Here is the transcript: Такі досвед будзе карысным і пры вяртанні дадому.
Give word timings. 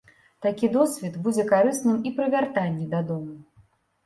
Такі 0.45 0.69
досвед 0.75 1.19
будзе 1.27 1.45
карысным 1.51 2.01
і 2.09 2.13
пры 2.17 2.25
вяртанні 2.37 2.89
дадому. 2.97 3.39